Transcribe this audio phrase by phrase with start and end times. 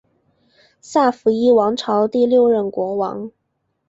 [0.81, 3.31] 萨伏伊王朝第六任国王。